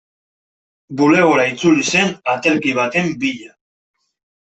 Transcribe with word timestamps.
Bulegora 1.01 1.47
itzuli 1.53 1.87
zen 1.93 2.13
aterki 2.37 2.77
baten 2.83 3.17
bila. 3.23 3.59